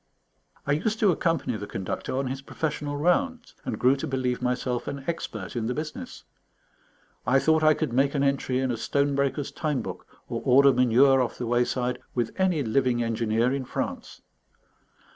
I 0.65 0.71
used 0.71 0.97
to 1.01 1.11
accompany 1.11 1.55
the 1.57 1.67
Conductor 1.67 2.17
on 2.17 2.25
his 2.25 2.41
professional 2.41 2.97
rounds, 2.97 3.53
and 3.65 3.77
grew 3.77 3.95
to 3.97 4.07
believe 4.07 4.41
myself 4.41 4.87
an 4.87 5.03
expert 5.05 5.55
in 5.55 5.67
the 5.67 5.75
business. 5.75 6.23
I 7.27 7.37
thought 7.37 7.61
I 7.61 7.75
could 7.75 7.93
make 7.93 8.15
an 8.15 8.23
entry 8.23 8.57
in 8.57 8.71
a 8.71 8.77
stone 8.77 9.13
breaker's 9.13 9.51
time 9.51 9.83
book, 9.83 10.07
or 10.27 10.41
order 10.43 10.73
manure 10.73 11.21
off 11.21 11.37
the 11.37 11.45
wayside 11.45 11.99
with 12.15 12.31
any 12.39 12.63
living 12.63 13.03
engineer 13.03 13.53
in 13.53 13.63
France. 13.63 14.23